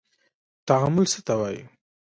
تعامل 0.67 1.05
څه 1.13 1.19
ته 1.27 1.33
وايي. 1.39 1.63